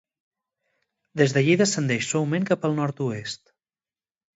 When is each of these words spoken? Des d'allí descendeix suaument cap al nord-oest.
Des 1.21 1.37
d'allí 1.37 1.57
descendeix 1.63 2.09
suaument 2.15 2.51
cap 2.51 2.69
al 2.71 2.77
nord-oest. 2.83 3.59